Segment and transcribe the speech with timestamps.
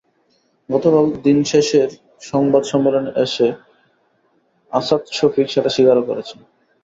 [0.69, 1.89] গতকাল দিন শেষের
[2.23, 3.47] সংবাদ সম্মেলনে এসে
[4.71, 6.39] আসাদ শফিক সেটা স্বীকারও করেছেন।